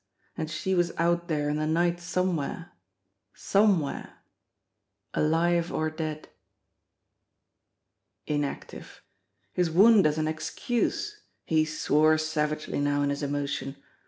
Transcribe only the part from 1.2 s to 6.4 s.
there in the night somewhere somewhere alive or dead.